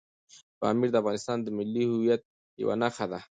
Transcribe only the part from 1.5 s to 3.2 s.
ملي هویت یوه نښه ده.